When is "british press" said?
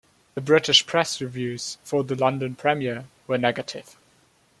0.41-1.21